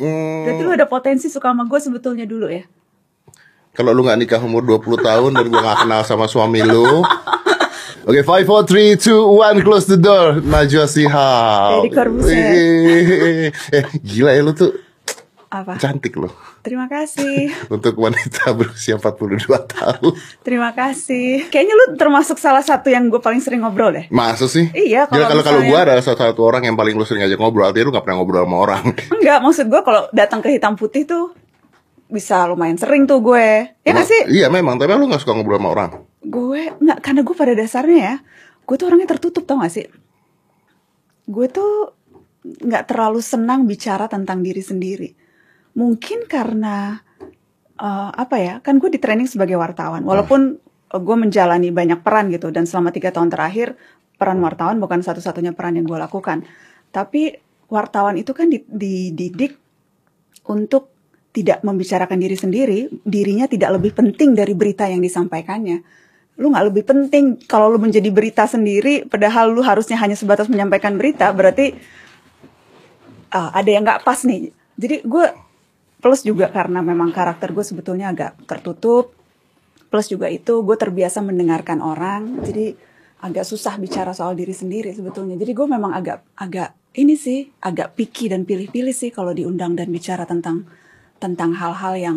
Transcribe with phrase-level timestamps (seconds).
[0.00, 2.64] Hmm, Berarti lu ada potensi suka sama gue sebetulnya dulu ya?
[3.70, 7.00] kalau lu nggak nikah umur 20 tahun dan gua nggak kenal sama suami lu.
[8.02, 10.40] Oke, five, four, three, two, one, close the door.
[10.40, 11.84] Najwa Shihab.
[11.84, 12.50] Deddy Corbuzier.
[13.70, 14.72] Eh, gila ya lu tuh
[15.48, 15.76] Apa?
[15.76, 16.32] cantik loh.
[16.60, 17.48] Terima kasih.
[17.74, 20.12] Untuk wanita berusia 42 tahun.
[20.44, 21.48] Terima kasih.
[21.48, 24.06] Kayaknya lu termasuk salah satu yang gue paling sering ngobrol deh.
[24.12, 24.68] Masa sih?
[24.76, 27.40] Iya, kalau kalau kalau misalnya- gua adalah salah satu orang yang paling lu sering ngajak
[27.40, 28.82] ngobrol, artinya lu gak pernah ngobrol sama orang.
[29.16, 31.32] Enggak, maksud gue kalau datang ke hitam putih tuh
[32.10, 33.72] bisa lumayan sering tuh gue.
[33.80, 34.22] Ya nggak sih?
[34.28, 35.90] Iya memang, tapi lu gak suka ngobrol sama orang.
[36.20, 38.14] Gue nggak karena gue pada dasarnya ya,
[38.68, 39.86] gue tuh orangnya tertutup tau gak sih?
[41.24, 41.96] Gue tuh
[42.40, 45.08] nggak terlalu senang bicara tentang diri sendiri.
[45.80, 47.00] Mungkin karena
[47.80, 48.54] eh, apa ya?
[48.60, 50.60] Kan gue di training sebagai wartawan, walaupun
[50.92, 53.80] eh, gue menjalani banyak peran gitu dan selama tiga tahun terakhir
[54.20, 56.44] peran wartawan bukan satu-satunya peran yang gue lakukan.
[56.92, 57.32] Tapi
[57.72, 59.56] wartawan itu kan di- dididik
[60.44, 60.92] untuk
[61.30, 65.78] tidak membicarakan diri sendiri, dirinya tidak lebih penting dari berita yang disampaikannya.
[66.42, 70.98] Lu nggak lebih penting kalau lu menjadi berita sendiri, padahal lu harusnya hanya sebatas menyampaikan
[70.98, 71.78] berita, berarti
[73.30, 74.50] ah, ada yang nggak pas nih.
[74.74, 75.26] Jadi gue
[76.00, 79.12] plus juga karena memang karakter gue sebetulnya agak tertutup,
[79.92, 82.74] plus juga itu gue terbiasa mendengarkan orang, jadi
[83.20, 85.36] agak susah bicara soal diri sendiri sebetulnya.
[85.36, 89.92] Jadi gue memang agak agak ini sih agak picky dan pilih-pilih sih kalau diundang dan
[89.92, 90.64] bicara tentang
[91.20, 92.16] tentang hal-hal yang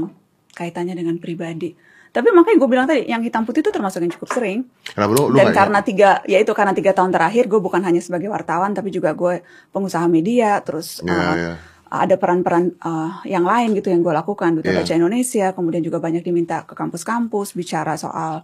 [0.55, 1.75] kaitannya dengan pribadi.
[2.13, 4.69] Tapi makanya gue bilang tadi yang hitam putih itu termasuk yang cukup sering.
[4.85, 7.99] Kenapa lu, lu dan karena tiga ya itu karena tiga tahun terakhir gue bukan hanya
[8.05, 9.41] sebagai wartawan tapi juga gue
[9.73, 11.53] pengusaha media terus Iya, uh, iya.
[11.93, 14.81] Ada peran-peran uh, yang lain gitu yang gue lakukan duta Iya.
[14.81, 18.41] baca Indonesia kemudian juga banyak diminta ke kampus-kampus bicara soal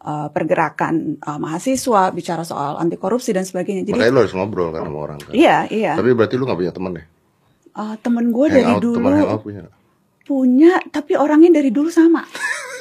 [0.00, 4.70] uh, pergerakan uh, mahasiswa bicara soal anti korupsi dan sebagainya jadi Makanya lu harus ngobrol
[4.70, 5.32] kan sama orang kan.
[5.32, 7.06] iya iya Tapi berarti lu gak punya temen deh.
[7.72, 9.62] Uh, temen gue dari Hangout, dulu teman hangout punya.
[10.22, 12.22] punya tapi orangnya dari dulu sama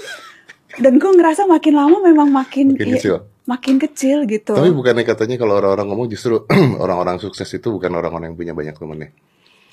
[0.84, 3.16] dan gue ngerasa makin lama memang makin Makin iya, kecil.
[3.44, 6.44] makin kecil gitu Tapi bukannya katanya kalau orang-orang ngomong justru
[6.84, 9.10] orang-orang sukses itu bukan orang-orang yang punya banyak temennya.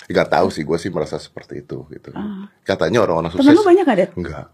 [0.09, 2.11] Gak tahu sih, gue sih merasa seperti itu gitu.
[2.65, 3.45] Katanya orang-orang sukses.
[3.45, 4.11] Temen lu banyak gak Dad?
[4.15, 4.47] Enggak.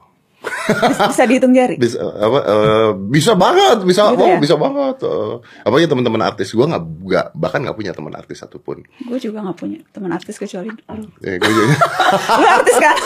[0.45, 2.39] Bisa, bisa dihitung jari Bisa apa?
[2.45, 4.37] eh, bisa banget, bisa, Gitu oh, ya?
[4.37, 4.97] bisa banget.
[5.01, 8.85] Uh, apalagi teman-teman artis gue nggak, nggak bahkan nggak punya teman artis satupun.
[8.85, 11.81] gue juga gak punya teman artis kecuali lu Eh, gue juga-
[12.41, 12.97] lu artis kan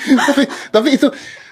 [0.00, 1.08] tapi tapi itu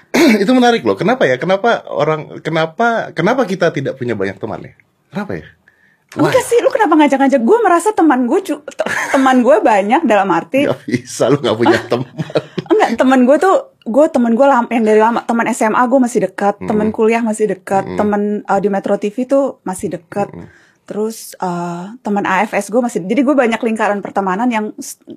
[0.42, 0.96] itu menarik loh.
[0.96, 1.36] Kenapa ya?
[1.36, 4.72] Kenapa orang kenapa kenapa kita tidak punya banyak teman ya?
[5.08, 5.46] Kenapa ya?
[6.08, 7.40] Enggak sih, lu kenapa ngajak-ngajak?
[7.40, 11.52] Gue merasa teman gue cu- te- teman gue banyak dalam arti Gak bisa lu nggak
[11.54, 12.08] punya teman.
[12.64, 16.20] enggak teman gue tuh gue teman gue lam- yang dari lama teman SMA gue masih
[16.22, 20.32] dekat, teman kuliah masih dekat, teman uh, di Metro TV tuh masih dekat.
[20.84, 24.72] Terus uh, teman AFS gue masih jadi gue banyak lingkaran pertemanan yang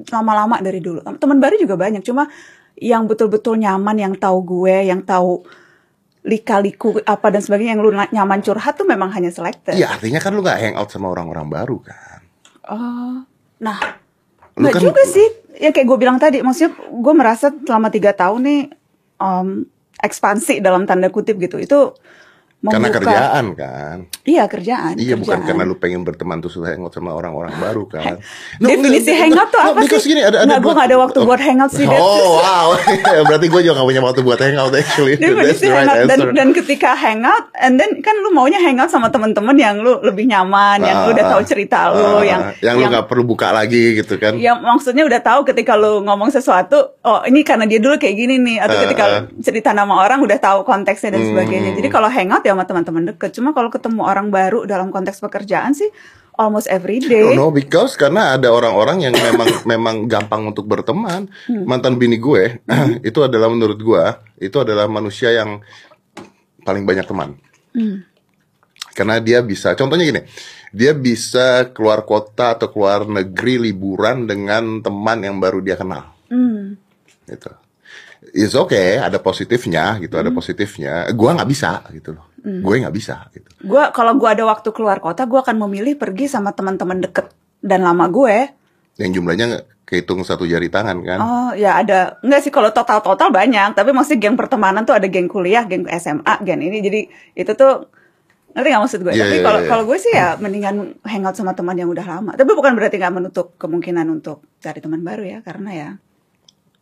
[0.09, 1.00] lama-lama dari dulu.
[1.16, 2.28] Teman baru juga banyak, cuma
[2.75, 5.47] yang betul-betul nyaman, yang tahu gue, yang tahu
[6.21, 9.73] lika-liku apa dan sebagainya yang lu nyaman curhat tuh memang hanya selected.
[9.73, 12.19] Iya artinya kan lu nggak hangout sama orang-orang baru kan?
[12.69, 13.25] Oh,
[13.57, 13.77] nah,
[14.53, 15.27] Lu nggak kan- juga sih.
[15.57, 18.61] Ya kayak gue bilang tadi, maksudnya gue merasa selama tiga tahun nih
[19.17, 19.65] um,
[19.97, 21.57] ekspansi dalam tanda kutip gitu.
[21.57, 21.97] Itu
[22.61, 23.97] Karena membuka- kerjaan kan?
[24.22, 24.94] Iya kerjaan.
[24.94, 25.49] Iya bukan kerjaan.
[25.49, 28.22] karena lu pengen berteman terus lu hangout sama orang-orang baru kan?
[28.61, 30.13] Definisi hangout tuh apa because sih?
[30.13, 31.89] Gini, ada, ada Nggak, gue nggak ada waktu buat hangout sih.
[31.89, 32.77] Oh wow,
[33.27, 35.17] berarti gue juga gak punya waktu buat hangout actually.
[35.17, 39.57] Definisi right hangout dan, dan ketika hangout, and then kan lu maunya hangout sama temen-temen
[39.57, 43.09] yang lu lebih nyaman, yang lu udah tahu cerita lu, Ah, yang yang lu nggak
[43.09, 44.38] perlu buka lagi gitu kan?
[44.38, 48.38] yang maksudnya udah tahu ketika lu ngomong sesuatu, oh ini karena dia dulu kayak gini
[48.38, 49.21] nih, atau Uh, ketika uh.
[49.41, 51.73] cerita nama orang udah tahu konteksnya dan sebagainya.
[51.73, 51.79] Hmm.
[51.79, 53.31] Jadi kalau hangout ya sama teman-teman deket.
[53.34, 55.88] Cuma kalau ketemu orang baru dalam konteks pekerjaan sih
[56.35, 57.35] almost every day.
[57.35, 61.31] No, no, because karena ada orang-orang yang memang memang gampang untuk berteman.
[61.47, 61.63] Hmm.
[61.67, 62.63] Mantan bini gue
[63.09, 64.03] itu adalah menurut gue
[64.41, 65.62] itu adalah manusia yang
[66.63, 67.38] paling banyak teman.
[67.72, 68.06] Hmm.
[68.91, 70.22] Karena dia bisa, contohnya gini,
[70.75, 76.12] dia bisa keluar kota atau keluar negeri liburan dengan teman yang baru dia kenal.
[76.27, 76.75] Hmm.
[77.24, 77.51] Gitu.
[78.36, 80.24] It's okay, ada positifnya gitu, Hmm.
[80.27, 81.07] ada positifnya.
[81.15, 82.31] Gua nggak bisa gitu loh.
[82.41, 83.49] Gue nggak bisa gitu.
[83.65, 87.29] Gua kalau gua ada waktu keluar kota, gua akan memilih pergi sama teman-teman deket
[87.61, 88.49] dan lama gue.
[88.97, 91.19] Yang jumlahnya nggak kehitung satu jari tangan kan.
[91.19, 95.05] Oh ya ada enggak sih kalau total total banyak tapi maksudnya geng pertemanan tuh ada
[95.05, 96.99] geng kuliah geng SMA geng ini jadi
[97.35, 97.91] itu tuh
[98.51, 99.67] ngerti nggak maksud gue Iya, tapi iya, kalau iya.
[99.67, 100.75] kalau gue sih ya mendingan
[101.07, 105.03] hangout sama teman yang udah lama tapi bukan berarti nggak menutup kemungkinan untuk cari teman
[105.03, 105.89] baru ya karena ya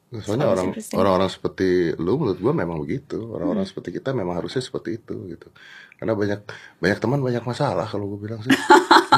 [0.09, 3.29] Soalnya orang orang-orang seperti lu menurut gua memang begitu.
[3.29, 3.69] Orang-orang Hmm.
[3.69, 5.53] seperti kita memang harusnya seperti itu gitu.
[6.01, 6.39] Karena banyak
[6.81, 8.49] banyak teman banyak masalah kalau gue bilang sih.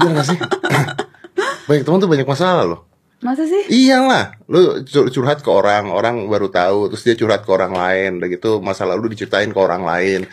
[0.02, 0.40] Iya gak sih?
[1.70, 2.82] banyak teman tuh banyak masalah loh.
[3.22, 3.70] Masa sih?
[3.70, 8.18] Iyalah, lu cur- curhat ke orang, orang baru tahu, terus dia curhat ke orang lain,
[8.18, 10.26] udah gitu masa lalu diceritain ke orang lain.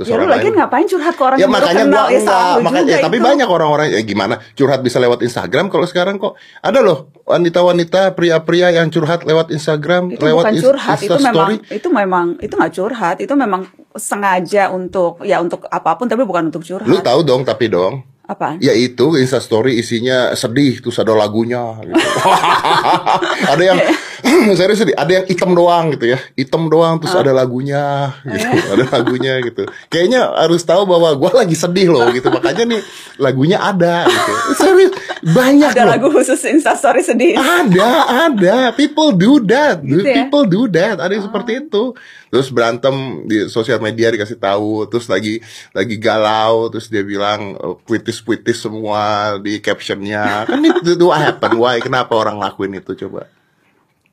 [0.00, 1.92] Terus Ya lu orang lagi lain ngapain curhat ke orang Ya yang baru makanya kenal
[1.92, 3.26] gua ya enggak, lu makanya juga ya, tapi itu.
[3.28, 6.98] banyak orang-orang ya gimana curhat bisa lewat Instagram kalau sekarang kok ada loh
[7.28, 11.76] wanita-wanita pria-pria yang curhat lewat Instagram, itu lewat bukan curhat itu memang Instastory.
[11.76, 13.60] itu memang itu nggak curhat itu memang
[13.92, 18.08] sengaja untuk ya untuk apa pun tapi bukan untuk curhat Lu tahu dong tapi dong.
[18.24, 21.98] apaan Ya itu Instastory isinya sedih terus ada lagunya gitu.
[23.52, 23.78] ada yang
[24.58, 26.18] serius sedih, ada yang hitam doang gitu ya.
[26.36, 28.58] Hitam doang terus ada lagunya gitu.
[28.74, 29.62] Ada lagunya gitu.
[29.90, 32.30] Kayaknya harus tahu bahwa gua lagi sedih loh gitu.
[32.30, 32.80] Makanya nih
[33.18, 34.32] lagunya ada gitu.
[34.56, 35.90] Serius banyak ada loh.
[35.92, 37.90] lagu khusus instastory sedih Ada,
[38.30, 38.58] ada.
[38.72, 39.82] People do that.
[39.82, 40.24] Gitu ya?
[40.24, 40.96] People do that.
[41.02, 41.92] Ada yang seperti itu.
[42.30, 45.42] Terus berantem di sosial media dikasih tahu, terus lagi
[45.74, 50.46] lagi galau, terus dia bilang eh, puitis-puitis semua di captionnya.
[50.46, 51.58] Kan itu itu what happen?
[51.58, 51.82] Why?
[51.82, 53.26] Kenapa orang lakuin itu coba?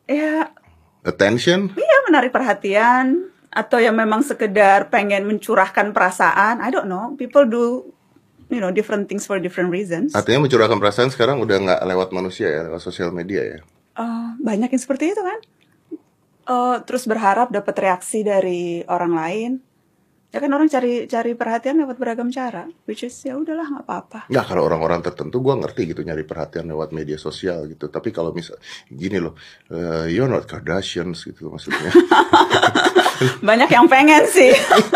[0.08, 0.52] Ya
[1.08, 1.72] Attention?
[1.76, 3.32] iya menarik perhatian.
[3.48, 6.60] Atau yang memang sekedar pengen mencurahkan perasaan.
[6.60, 7.16] I don't know.
[7.16, 7.96] People do
[8.52, 10.12] you know different things for different reasons.
[10.14, 13.60] Artinya mencurahkan perasaan sekarang udah nggak lewat manusia ya, lewat sosial media ya.
[13.98, 15.40] Eh, banyak yang seperti itu kan?
[16.48, 19.52] Eh, terus berharap dapat reaksi dari orang lain
[20.38, 24.20] ya kan orang cari cari perhatian lewat beragam cara which is ya udahlah nggak apa-apa
[24.30, 27.90] Nggak kalau orang-orang tertentu gua ngerti gitu nyari perhatian lewat media sosial gitu.
[27.90, 29.34] Tapi kalau misal gini loh,
[29.74, 31.90] eh, you're not Kardashians gitu maksudnya.
[33.42, 34.54] banyak yang pengen sih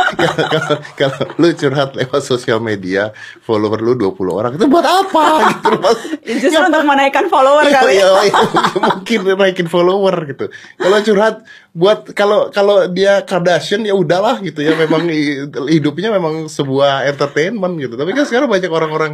[0.22, 3.10] kalau kalau lu curhat lewat sosial media
[3.42, 5.26] follower lu 20 orang itu buat apa
[5.58, 6.00] gitu Mas.
[6.22, 8.42] Ya, justru untuk menaikkan follower Iya, kali iya, iya,
[8.78, 10.46] mungkin naikin follower gitu
[10.78, 11.36] kalau curhat
[11.72, 14.76] buat kalau kalau dia Kardashian ya udahlah gitu ya.
[14.76, 17.96] Memang hi- hidupnya memang sebuah entertainment gitu.
[17.96, 19.14] Tapi kan sekarang banyak orang-orang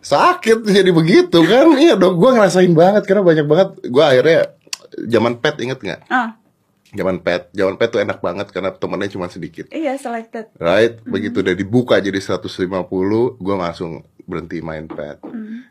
[0.00, 1.76] sakit jadi begitu kan.
[1.76, 3.04] Iya dong gue ngerasain banget.
[3.04, 4.40] Karena banyak banget gue akhirnya
[5.04, 6.00] zaman pet inget nggak?
[6.08, 6.40] Ah.
[6.96, 9.68] Zaman pet zaman pet tuh enak banget karena temennya cuma sedikit.
[9.68, 10.48] Iya selected.
[10.56, 15.22] Right, begitu udah dibuka jadi 150, gue langsung berhenti main pad.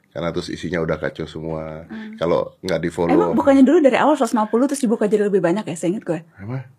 [0.09, 1.83] Karena terus isinya udah kacau semua.
[2.15, 4.31] Kalau nggak di follow, emang bukannya dulu dari awal 150
[4.65, 6.71] terus dibuka jadi lebih banyak ya seinget gue apa?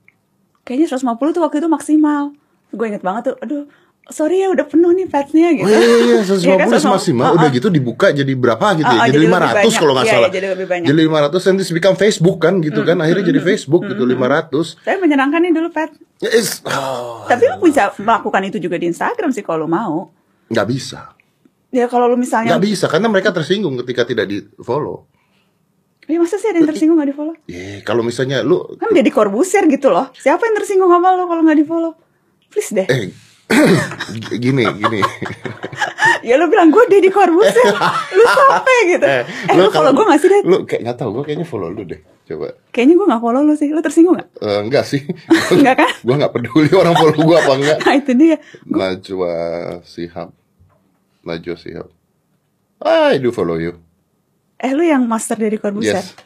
[0.62, 2.34] kayaknya 150 tuh waktu itu maksimal
[2.69, 3.62] gue inget banget tuh aduh
[4.05, 6.99] sorry ya udah penuh nih patsnya gitu Oh iya iya, iya 150 Iya kan, maksimal.
[7.28, 7.37] 150.
[7.37, 8.88] Udah Ah, gitu dibuka jadi berapa gitu ya?
[8.88, 9.76] Ah, ah, jadi jadi lebih 500 banyak.
[9.76, 10.23] kalau nggak Iya, salah.
[10.23, 10.87] iya, jadi lebih banyak.
[10.87, 12.96] Jadi 500 and this become Facebook kan gitu kan.
[12.99, 14.17] Akhirnya jadi Facebook gitu 500.
[14.17, 14.67] ah.
[14.82, 18.88] tapi menyenangkan nih dulu Pat Ya, is- oh, tapi lu bisa melakukan itu juga di
[18.88, 20.08] Instagram sih kalau mau
[20.49, 21.12] nggak bisa.
[21.68, 25.06] Ya kalau lu misalnya Nggak bisa karena mereka tersinggung ketika tidak di follow.
[26.06, 29.10] ya masa sih ada yang tersinggung gak di follow Ya, kalau misalnya lu kan jadi
[29.10, 31.92] korbuser gitu loh siapa yang tersinggung sama lu kalau nggak di follow
[32.46, 33.10] please deh eh
[34.42, 35.00] gini gini.
[36.28, 37.74] ya lu bilang gue Deddy Corbuzier
[38.10, 39.22] lu sampai gitu eh,
[39.54, 41.98] lu, follow gue gak sih deh Lu kayak nggak tahu, gue kayaknya follow lu deh.
[42.22, 42.58] Coba.
[42.70, 44.98] kayaknya gue gak follow lu sih lu tersinggung gak Eh, enggak sih.
[45.54, 45.90] Enggak kan?
[45.94, 47.78] gue nggak peduli orang follow gue apa enggak.
[47.82, 48.36] nah itu dia
[48.66, 49.32] Najwa
[49.82, 50.30] Sihab.
[51.26, 51.88] Najwa Sihab.
[52.78, 53.75] I do follow you.
[54.56, 56.17] eh lu yang master Deddy Corbuzier Yes.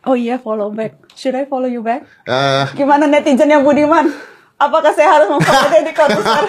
[0.00, 4.08] oh iya follow back should I follow you back Ah, gimana netizen yang budiman
[4.56, 6.44] apakah saya harus memfollow Deddy Corbuzier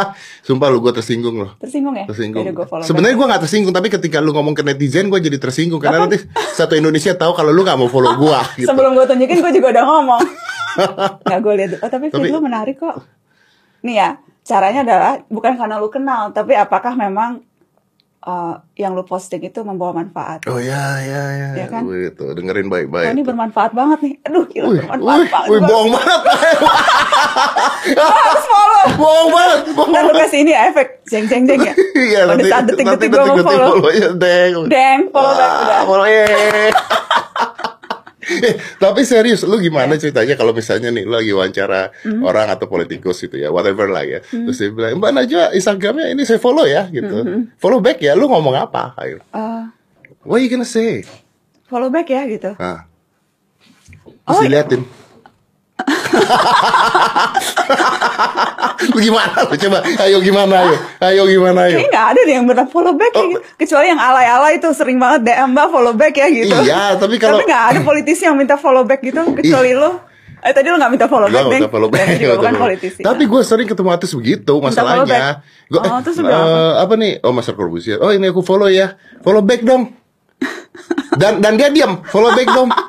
[0.42, 1.54] sumpah lu gue tersinggung loh.
[1.56, 2.42] tersinggung ya Tersinggung.
[2.80, 6.22] Sebenarnya gue gak tersinggung, tapi ketika lu ngomong ke netizen, gue jadi tersinggung karena nanti
[6.52, 8.38] satu Indonesia tahu kalau lu gak mau follow gue.
[8.58, 8.66] Gitu.
[8.66, 10.22] sebelum gue tunjukin gue juga udah ngomong
[11.24, 13.06] nggak gue lihat oh tapi, Tapi- video lu menarik kok
[13.80, 14.10] nih ya
[14.46, 17.42] caranya adalah bukan karena lu kenal tapi apakah memang
[18.22, 21.48] eh, yang lu posting itu membawa manfaat Oh ya ya ya.
[21.56, 21.82] Ya kan?
[21.82, 23.06] Gitu, dengerin Wah, baik-baik.
[23.12, 24.14] ini bermanfaat banget nih.
[24.24, 25.50] Aduh, gila Wih, bermanfaat wih, banget.
[25.50, 26.20] wih, bohong banget.
[28.16, 28.84] harus follow.
[28.96, 30.22] bohong banget, bohong Ntar lu banget.
[30.24, 31.74] kasih ini ya, efek jeng jeng jeng ya.
[31.96, 33.90] Iya, nanti, detik-detik gue mau follow.
[33.90, 34.52] ya, deng.
[34.66, 35.80] Deng, follow back Ah, udah.
[35.84, 36.70] follow, eh.
[38.26, 42.20] Eh, tapi serius, lu gimana ceritanya kalau misalnya nih lu lagi wawancara Hmm.
[42.20, 44.18] orang atau politikus gitu ya, whatever lah ya.
[44.20, 47.22] Terus dia bilang, Mbak Najwa, Instagramnya ini saya follow ya, gitu.
[47.22, 48.98] Hmm, Follow back ya, lu ngomong apa?
[48.98, 49.22] Ayo.
[49.30, 49.64] Eh,
[50.22, 51.06] What you gonna say?
[51.66, 52.54] follow back ya gitu.
[52.56, 52.86] Nah.
[54.26, 54.82] Terus Oh, diliatin.
[58.86, 59.78] lu gimana lu coba?
[59.98, 60.76] Ayo gimana ayo?
[61.00, 61.76] Ayo gimana ayo?
[61.76, 63.40] Kayaknya nggak ada deh yang benar follow back kayak gitu.
[63.56, 66.54] Kecuali yang alay-alay itu sering banget DM mbak follow back ya gitu.
[66.58, 69.20] Iya, tapi kalau- Tapi nggak ada politisi yang minta follow back gitu.
[69.34, 69.90] Kecuali lu.
[70.38, 72.06] Eh tadi lu nggak minta follow back, follow back.
[72.16, 73.00] Juga bukan politisi.
[73.02, 75.42] Tapi gue sering ketemu artis begitu masalahnya.
[75.66, 77.12] Gua, Oh, eh, terus eh, apa nih?
[77.20, 77.98] Oh, Master Corbusier.
[77.98, 78.94] Oh, ini aku follow ya.
[79.20, 79.92] Follow back dong.
[81.16, 82.04] Dan dan dia diam.
[82.04, 82.68] Follow back dong.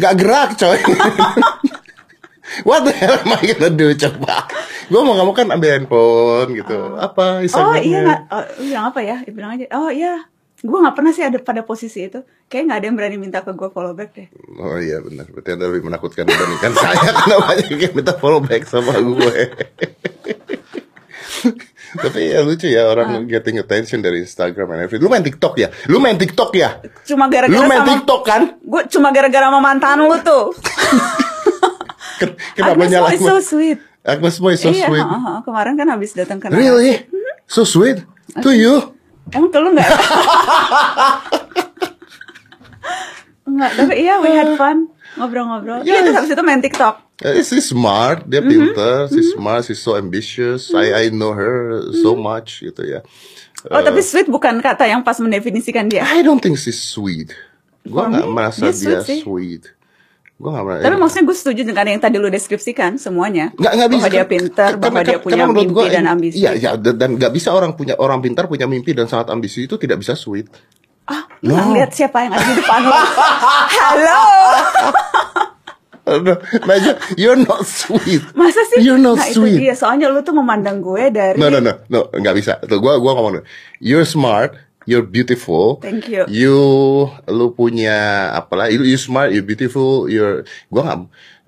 [0.00, 0.78] Gak gerak, coy.
[2.66, 4.42] What the hell am I gonna do coba?
[4.90, 6.98] Gue mau ngomong kan ambil handphone gitu.
[6.98, 7.82] Apa Oh Instagramnya?
[7.84, 9.16] iya nggak, oh, lu bilang apa ya?
[9.22, 9.64] Bilang aja.
[9.70, 10.26] Oh iya,
[10.58, 12.18] gue nggak pernah sih ada pada posisi itu
[12.50, 14.26] kayak nggak ada yang berani minta ke gue follow back deh
[14.58, 18.66] Oh iya benar, berarti anda lebih menakutkan dibandingkan saya karena banyak yang minta follow back
[18.66, 19.36] sama gue.
[22.04, 25.00] Tapi ya lucu ya orang getting attention dari Instagram and everything.
[25.00, 25.68] Lu main TikTok ya?
[25.86, 26.78] Lu main TikTok ya?
[27.02, 28.42] cuma gara-gara Lu main sama TikTok kan?
[28.56, 30.44] gue cuma gara-gara sama mantan lu tuh
[32.20, 33.16] Ken- Kenapa Agnes nyalain?
[33.16, 35.00] is so sweet Agnes is so iya sweet.
[35.00, 35.38] heeh, heeh.
[35.42, 37.04] kemarin kan habis datang ke Really?
[37.44, 38.04] So sweet?
[38.38, 38.94] To you?
[39.30, 39.88] Emang tuh lu nggak?
[43.42, 45.82] Enggak, tapi iya we had fun ngobrol-ngobrol.
[45.82, 46.02] Iya, Yes.
[46.06, 46.94] terus habis itu main TikTok.
[47.20, 48.48] Uh, she's smart, dia Mm-hmm.
[48.72, 50.72] pinter, she's smart, she's so ambitious.
[50.72, 52.20] I I know her so Mm-hmm.
[52.22, 53.00] much gitu ya.
[53.66, 56.00] Oh, tapi sweet bukan kata yang pas mendefinisikan dia.
[56.02, 57.36] I don't think she's sweet.
[57.82, 59.62] Gua For nggak me, merasa dia dia sweet sweet.
[60.36, 60.82] Gua nggak merasa.
[60.82, 63.52] Tapi maksudnya gue setuju dengan yang tadi lu deskripsikan semuanya.
[63.52, 66.04] nggak nggak bisa Bahwa dia pintar, Karena- bahwa dia karena punya menurut mimpi gua, dan
[66.08, 66.36] ambisi.
[66.40, 69.76] Iya, iya dan nggak bisa orang punya orang pintar punya mimpi dan sangat ambisi itu
[69.76, 70.48] tidak bisa sweet.
[71.04, 71.64] Ah, nggak No.
[71.68, 72.96] ngeliat siapa yang ada di depan lu?
[73.76, 74.20] Halo.
[76.06, 78.24] No, Naja, you're not sweet.
[78.32, 78.82] Masa sih?
[78.82, 79.60] You're not nah, sweet.
[79.60, 79.74] itu dia.
[79.76, 82.58] Soalnya lu tuh memandang gue dari No, no, no, no, nggak bisa.
[82.64, 83.44] Tuh, gua, gua ngomong.
[83.78, 84.56] You're smart,
[84.88, 85.78] you're beautiful.
[85.78, 86.24] Thank you.
[86.26, 86.58] You,
[87.28, 88.72] lu punya apalah?
[88.72, 90.42] You, you smart, you beautiful, you're.
[90.66, 91.00] Gua nggak.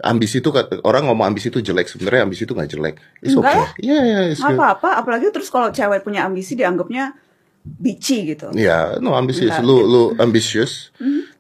[0.03, 0.51] Ambisi itu
[0.83, 1.87] orang ngomong ambisi itu jelek.
[1.87, 2.95] Sebenarnya ambisi itu nggak jelek.
[3.23, 3.87] It's Enggak okay.
[3.87, 4.59] Iya, iya, it's Nggak good.
[4.59, 7.15] apa-apa, apalagi terus kalau cewek punya ambisi dianggapnya
[7.63, 8.51] bici gitu.
[8.59, 9.15] Yeah, no.
[9.15, 9.87] Enggak, Lu, gitu.
[9.87, 10.91] lu ambitious,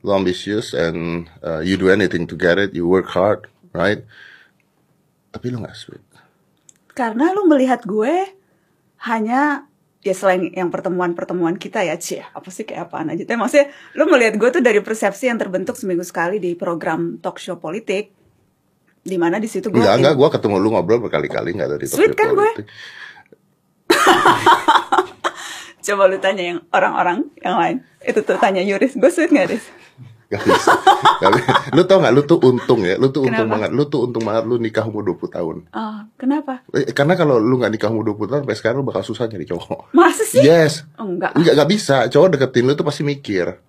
[0.02, 2.75] lu ambitious, and uh, you do anything to get it.
[2.75, 4.02] You work hard, right?
[5.30, 6.02] Tapi lu nggak sweet.
[6.92, 8.37] Karena lu melihat gue
[9.09, 9.64] hanya
[10.02, 13.23] ya selain yang pertemuan-pertemuan kita ya Cie, apa sih kayak apaan aja.
[13.23, 17.38] Tapi maksudnya lu melihat gue tuh dari persepsi yang terbentuk seminggu sekali di program talk
[17.38, 18.11] show politik.
[19.02, 22.14] di mana di situ gue Enggak, enggak, gue ketemu lu ngobrol berkali-kali nggak dari Sweet
[22.14, 22.50] topik kan gue?
[25.82, 29.64] coba lu tanya yang orang-orang yang lain itu tuh tanya Yuris gue sweet gak Riz?
[30.32, 30.72] Gak bisa.
[31.20, 31.30] Gak
[31.76, 33.68] lu tau gak, lu tuh untung ya, lu tuh untung Kenapa?
[33.68, 35.56] banget, lu tuh untung banget lu nikah umur 20 tahun.
[35.76, 36.64] Oh, kenapa?
[36.72, 39.44] Eh, Karena kalau lu gak nikah umur 20 tahun, sampai sekarang lu bakal susah nyari
[39.44, 39.92] cowok.
[39.92, 40.40] Masa sih?
[40.40, 40.88] Yes.
[40.96, 41.36] Oh, enggak.
[41.36, 42.08] Enggak, gak bisa.
[42.08, 43.60] Cowok deketin lu tuh pasti mikir.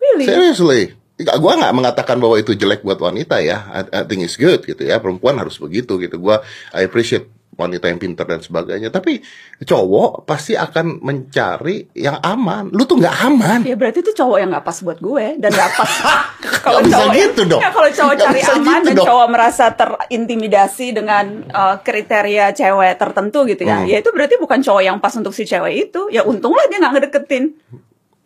[0.00, 0.24] Really?
[0.24, 0.82] Seriously.
[1.20, 3.68] Gak, gua nggak mengatakan bahwa itu jelek buat wanita ya.
[3.72, 4.96] I, I think it's good gitu ya.
[4.96, 6.16] Perempuan harus begitu gitu.
[6.16, 6.40] Gua
[6.72, 8.88] I appreciate wanita yang pintar dan sebagainya.
[8.88, 9.24] Tapi
[9.58, 12.68] cowok pasti akan mencari yang aman.
[12.68, 13.60] Lu tuh nggak aman.
[13.62, 15.90] Ya berarti itu cowok yang gak pas buat gue dan gak pas
[16.64, 17.60] kalau Nggak bisa cowok gitu dong.
[17.60, 19.06] Ya, kalau cowok Nggak cari aman gitu dan dong.
[19.08, 23.80] cowok merasa terintimidasi dengan uh, kriteria cewek tertentu gitu ya.
[23.80, 23.88] Hmm.
[23.88, 26.08] Ya itu berarti bukan cowok yang pas untuk si cewek itu.
[26.08, 27.56] Ya untunglah dia nggak ngedeketin.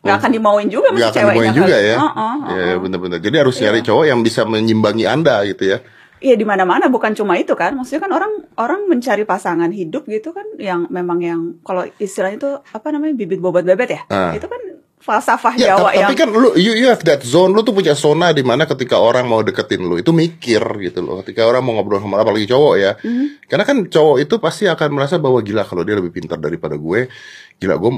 [0.01, 1.85] Nggak akan dimauin juga sama Nggak si akan dimauin juga kali.
[1.85, 1.95] ya.
[1.95, 2.65] Heeh, Ya, heeh.
[2.67, 3.19] ya bener-bener.
[3.21, 5.79] Jadi harus nyari cowok yang bisa menyimbangi anda gitu ya.
[6.21, 7.73] Iya di mana-mana bukan cuma itu kan.
[7.73, 12.51] Maksudnya kan orang orang mencari pasangan hidup gitu kan yang memang yang kalau istilahnya itu
[12.61, 14.03] apa namanya bibit bobot bebet ya.
[14.13, 14.37] Ah.
[14.37, 14.61] Itu kan
[15.01, 17.73] falsafah Ya, Jawa ta- yang tapi kan lu you, you have that zone, lu tuh
[17.73, 21.25] punya zona di mana ketika orang mau deketin lu itu mikir gitu loh.
[21.25, 22.93] Ketika orang mau ngobrol sama apalagi cowok ya.
[23.01, 23.49] Mhm.
[23.49, 27.09] Karena kan cowok itu pasti akan merasa bahwa gila kalau dia lebih pintar daripada gue,
[27.57, 27.91] gila gue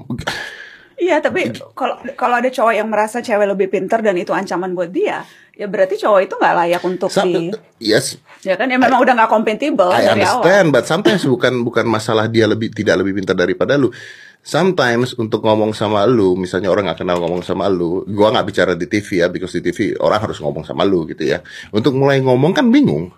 [1.03, 4.95] Iya, tapi kalau kalau ada cowok yang merasa cewek lebih pintar dan itu ancaman buat
[4.95, 5.27] dia,
[5.63, 8.67] ya berarti cowok itu nggak layak untuk Sa- di, yes, ya kan?
[8.67, 10.43] Ya memang udah nggak kompatibel I dari awal.
[10.43, 13.95] understand, but sometimes bukan bukan masalah dia lebih tidak lebih pintar daripada lu.
[14.43, 18.73] Sometimes untuk ngomong sama lu, misalnya orang nggak kenal ngomong sama lu, gua nggak bicara
[18.75, 21.39] di TV ya, because di TV orang harus ngomong sama lu gitu ya.
[21.71, 23.15] Untuk mulai ngomong kan bingung.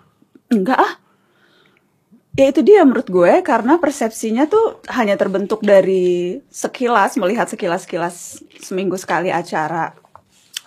[0.53, 0.93] Enggak ah.
[2.35, 8.99] Ya itu dia menurut gue karena persepsinya tuh hanya terbentuk dari sekilas melihat sekilas-sekilas seminggu
[8.99, 9.95] sekali acara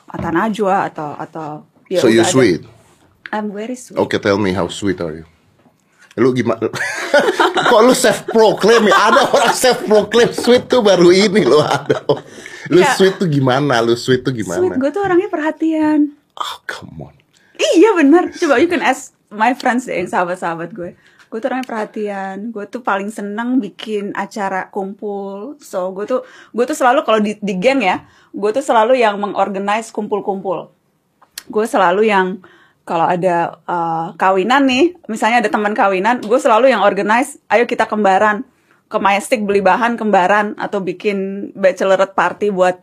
[0.08, 1.48] Mata Najwa atau atau
[1.86, 2.62] ya so you ada- sweet.
[3.28, 4.00] I'm very sweet.
[4.00, 5.26] Okay, tell me how sweet are you?
[6.16, 6.66] Lu gimana?
[7.70, 8.96] Kok lu self proclaim ya?
[9.12, 12.02] Ada orang self proclaim sweet tuh baru ini loh ada.
[12.72, 12.96] Lu Ya.
[12.96, 13.78] sweet tuh gimana?
[13.78, 14.58] Lu sweet tuh gimana?
[14.58, 16.16] Sweet gue tuh orangnya perhatian.
[16.34, 17.14] Oh, come on.
[17.54, 20.94] Iya bener, coba you can ask my friends deh, yang sahabat-sahabat gue
[21.28, 26.64] Gue tuh orangnya perhatian, gue tuh paling seneng bikin acara kumpul So gue tuh, gue
[26.64, 28.06] tuh selalu kalau di, di geng ya
[28.38, 30.70] Gue tuh selalu yang mengorganize kumpul-kumpul
[31.50, 32.38] Gue selalu yang
[32.86, 37.90] kalau ada uh, kawinan nih Misalnya ada teman kawinan, gue selalu yang organize Ayo kita
[37.90, 38.46] kembaran
[38.86, 42.78] Ke Majestic beli bahan kembaran Atau bikin bachelorette party buat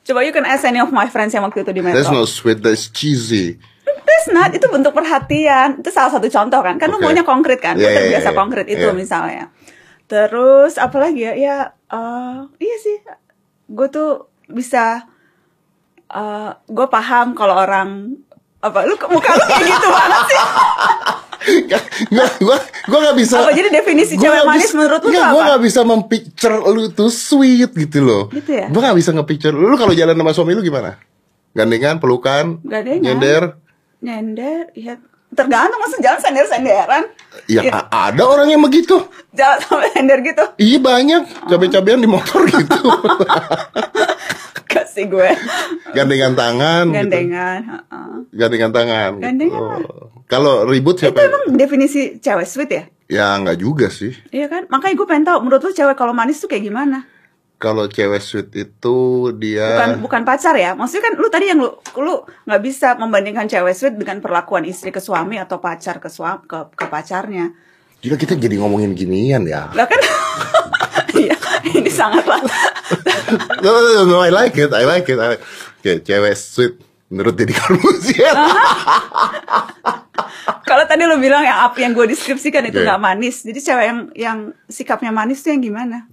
[0.00, 2.24] Coba you can ask any of my friends yang waktu itu di Metro That's not
[2.24, 3.60] sweet, that's cheesy.
[3.84, 5.84] That's not, itu bentuk perhatian.
[5.84, 6.80] Itu salah satu contoh kan.
[6.80, 7.04] Kan lu Oke.
[7.04, 7.76] maunya konkret kan.
[7.76, 8.36] Iya, terbiasa iya.
[8.36, 8.96] konkret itu Iya.
[8.96, 9.44] misalnya.
[10.08, 11.32] Terus apa lagi ya?
[11.36, 11.56] Ya
[11.92, 12.96] eh, iya sih.
[13.68, 15.06] Gue tuh bisa
[16.66, 18.18] gue paham kalau orang
[18.60, 20.40] apa lu muka lu kayak gitu banget sih.
[22.12, 23.40] Gua gua gua nggak bisa.
[23.40, 25.40] Apa, jadi definisi gua cewek manis bisa- menurut lu Gua apa?
[25.48, 28.22] nggak bisa mempicture lu tuh sweet gitu loh.
[28.28, 28.68] Gitu ya?
[28.68, 31.00] Gua nggak bisa nge-picture lu kalau jalan sama suami lu gimana?
[31.50, 33.00] Gandengan, pelukan, Gandengan.
[33.00, 33.42] nyender.
[34.00, 37.04] Nyender, ya tergantung masa jalan sender-senderan.
[37.46, 37.72] Ya Iya.
[37.72, 38.98] a- ada orang yang begitu.
[39.30, 40.42] Jalan sama sender gitu.
[40.56, 42.78] Iya banyak cabe-cabean di motor gitu.
[44.66, 45.30] Kasih gue.
[45.92, 46.84] Gandengan tangan.
[46.86, 46.96] gitu.
[46.96, 47.60] Gandengan.
[47.64, 48.12] heeh.
[48.32, 49.10] Gandengan tangan.
[49.12, 49.24] gitu.
[49.24, 49.78] Gandengan lah.
[50.24, 51.18] Kalau ribut Itu siapa?
[51.20, 52.84] emang definisi cewek sweet ya?
[53.08, 54.14] Ya nggak juga sih.
[54.30, 54.62] Iya kan?
[54.68, 57.02] Makanya gue pengen tahu menurut lu cewek kalau manis tuh kayak gimana?
[57.60, 58.96] Kalau cewek sweet itu
[59.36, 60.72] dia Bukan bukan pacar ya?
[60.72, 61.68] Maksudnya kan lu tadi yang lu
[62.00, 62.14] lu
[62.48, 66.72] nggak bisa membandingkan cewek sweet dengan perlakuan istri ke suami atau pacar ke suami ke,
[66.72, 67.52] ke pacarnya.
[68.00, 69.68] Gila kita jadi ngomongin ginian ya.
[69.70, 70.00] Lah kan
[71.20, 71.36] Iya,
[71.68, 72.40] ini sangatlah
[73.62, 75.20] No, no, no, no, I like it, I like it.
[75.20, 75.44] I like-
[75.78, 78.32] Oke, cewek sweet menurut Deddy Corbuzier.
[80.62, 83.42] Kalau tadi lu bilang yang apa yang gue deskripsikan itu nggak manis.
[83.42, 86.06] Jadi cewek yang yang sikapnya manis tuh yang gimana?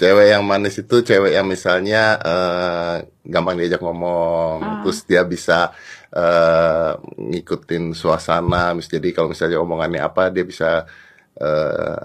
[0.00, 5.76] Cewek yang manis itu cewek yang misalnya eh, gampang diajak ngomong, terus dia bisa
[6.08, 8.72] eh, ngikutin suasana.
[8.72, 10.88] Mis jadi kalau misalnya omongannya apa, dia bisa
[11.36, 12.02] eh,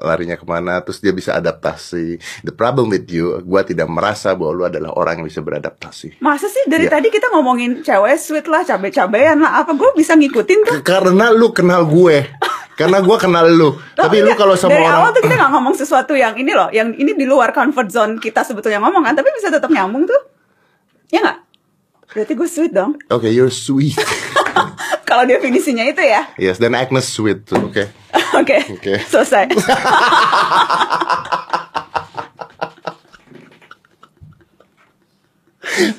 [0.00, 2.16] larinya ke mana, terus dia bisa adaptasi.
[2.40, 6.24] The problem with you, gua tidak merasa bahwa lu adalah orang yang bisa beradaptasi.
[6.24, 6.96] Masa sih dari Iya.
[6.96, 10.76] tadi kita ngomongin cewek sweet lah, cabe-cabean lah, apa gue bisa ngikutin tuh?
[10.80, 12.32] Karena lu kenal gue,
[12.80, 13.76] karena gua kenal lu.
[13.92, 16.56] Tapi lu enggak, kalau sama dari orang awal tuh kita nggak ngomong sesuatu yang ini
[16.56, 20.08] loh, yang ini di luar comfort zone kita sebetulnya ngomong kan, tapi bisa tetap nyambung
[20.08, 20.20] tuh,
[21.12, 21.38] ya nggak?
[22.08, 22.96] Berarti gue sweet dong.
[23.12, 24.00] Oke, you're sweet.
[25.08, 27.84] Kalau definisinya itu ya, yes, dan Agnes sweet tuh, oke.
[28.40, 28.94] oke, Oke.
[29.04, 29.52] selesai.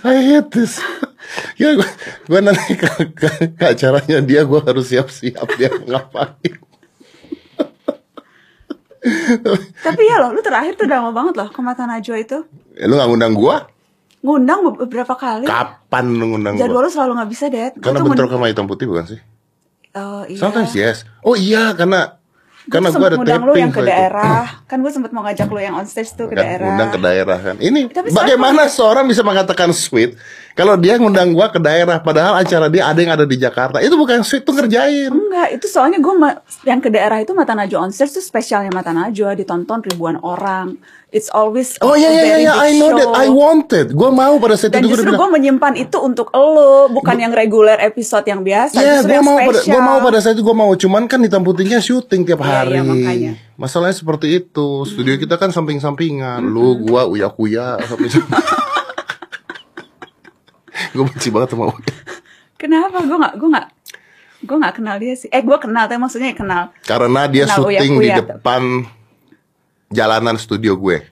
[0.01, 0.81] I hate this.
[1.55, 1.89] Ya gue,
[2.27, 6.70] gue nanti ke, ke, ke acaranya dia gue harus siap-siap dia ngapain.
[9.88, 12.38] tapi ya loh, lu terakhir tuh udah lama banget loh ke Mata Najwa itu.
[12.77, 13.55] Ya, lu gak ngundang gue?
[14.22, 15.50] Ngundang beberapa kali.
[15.50, 16.62] Kapan lu ngundang gue?
[16.62, 17.74] Jadwal lu selalu nggak bisa, Dad.
[17.81, 19.20] Gua Karena bentrok sama hitam putih bukan sih?
[19.98, 20.39] Oh, iya.
[20.39, 21.03] Sometimes yes.
[21.25, 22.21] Oh iya karena
[22.72, 23.92] Gua karena tuh gue ada ngundang lu yang ke soal itu.
[23.92, 24.44] daerah.
[24.64, 26.66] Kan gue sempet mau ngajak lu yang on stage tuh ke Kan, daerah.
[26.66, 27.55] ngundang ke daerah kan.
[27.60, 30.16] Ini Tapi bagaimana seorang bisa mengatakan sweet
[30.51, 33.77] kalau dia ngundang gua ke daerah padahal acara dia ada yang ada di Jakarta.
[33.77, 35.12] Itu bukan sweet tuh ngerjain.
[35.12, 36.14] Enggak, itu soalnya gue
[36.64, 40.79] yang ke daerah itu Mata Najwa on stage tuh spesialnya Mata Najwa ditonton ribuan orang.
[41.12, 42.98] It's always Oh iya iya iya I know show.
[42.98, 43.92] that I wanted.
[43.92, 47.36] Gua mau pada saat Dan itu gua justru gue menyimpan itu untuk lo, bukan yang
[47.36, 48.79] reguler episode yang biasa.
[48.79, 51.44] Iya, gua yang mau pada gua mau pada saat itu gua mau cuman kan hitam
[51.44, 52.74] putihnya syuting tiap Iya, hari.
[52.74, 53.31] iya, makanya.
[53.55, 54.67] Masalahnya seperti itu.
[54.83, 56.41] Studio kita kan samping-sampingan.
[56.41, 58.29] Lu, gua, uya-kuya samping-samping.
[60.91, 61.93] gue benci banget sama Uya.
[62.57, 63.00] Kenapa?
[63.01, 63.67] Gue nggak, gue nggak,
[64.43, 65.29] gue nggak kenal dia sih.
[65.29, 66.63] Eh, gue kenal, tapi maksudnya kenal.
[66.83, 68.17] Karena dia Kenal syuting di uya-kuya.
[68.27, 68.61] depan
[69.87, 71.10] jalanan studio gue.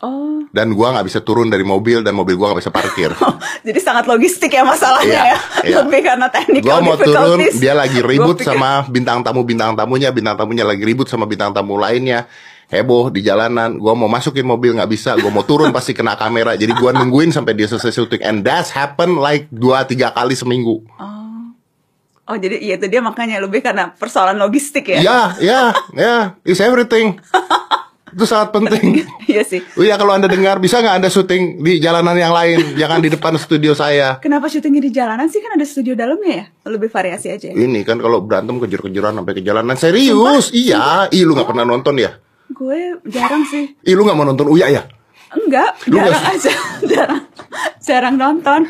[0.00, 3.12] Oh, Dan gua nggak bisa turun dari mobil dan mobil gua nggak bisa parkir.
[3.68, 5.38] jadi sangat logistik ya masalahnya Iya, ya.
[5.60, 5.76] iya.
[5.84, 10.08] Lebih karena teknikal Gua mau turun, dia lagi ribut pikir- sama bintang tamu bintang tamunya,
[10.08, 12.24] bintang tamunya lagi ribut sama bintang tamu lainnya.
[12.66, 16.54] Heboh di jalanan, gua mau masukin mobil nggak bisa, gua mau turun pasti kena kamera.
[16.54, 20.80] Jadi gua nungguin sampai dia selesai syuting and that's happen like dua tiga kali seminggu.
[22.24, 25.02] Oh, jadi iya itu dia makanya lebih karena persoalan logistik ya.
[25.02, 25.60] Ya, ya,
[25.92, 27.18] ya, it's everything.
[28.14, 29.02] Itu sangat penting.
[29.30, 29.62] Iya sih.
[29.78, 33.14] Oh iya kalau anda dengar bisa nggak anda syuting di jalanan yang lain, jangan di
[33.14, 34.18] depan studio saya.
[34.18, 36.44] Kenapa syutingnya di jalanan sih kan ada studio dalamnya ya?
[36.66, 37.54] Lebih variasi aja ya.
[37.54, 40.50] Ini kan kalau berantem kejar-kejaran sampai ke jalanan serius.
[40.50, 42.18] Iya, ih lu nggak pernah nonton ya?
[42.50, 43.70] Gue jarang sih.
[43.86, 44.82] Ih lu nggak mau nonton Uya ya?
[45.30, 46.52] Enggak, Lu jarang aja.
[46.90, 47.22] jarang.
[47.78, 48.66] Jarang nonton.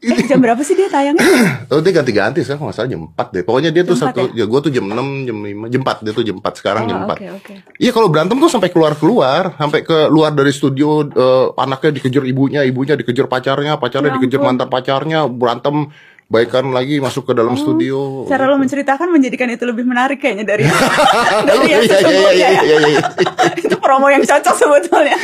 [0.00, 1.20] Eh, jam berapa sih dia tayangnya?
[1.70, 3.42] Oh dia ganti-ganti sekarang nggak salah jam 4 deh.
[3.44, 6.02] Pokoknya dia tuh Jam 4 satu, ya, gue tuh jam 6, jam 5, jam 4
[6.02, 7.14] dia tuh jam 4 sekarang jam Oh, 4.
[7.14, 7.54] oke, oke.
[7.76, 12.60] Iya kalau berantem tuh sampai keluar-keluar, sampai ke luar dari studio eh, anaknya dikejar ibunya,
[12.64, 15.92] ibunya dikejar pacarnya, pacarnya Ya dikejar mantan pacarnya, berantem
[16.30, 18.22] baikan lagi masuk ke dalam studio.
[18.30, 20.62] Cara lo menceritakan menjadikan itu lebih menarik kayaknya dari
[21.50, 22.62] dari yang Iya, iya, sesungguhnya iya, ya.
[22.62, 23.02] iya, iya.
[23.66, 25.18] itu promo yang cocok sebetulnya.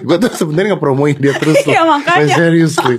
[0.00, 1.68] gue tuh sebenarnya ngepromoin dia terus loh.
[1.76, 2.24] Iya, makanya.
[2.24, 2.96] Like, seriously.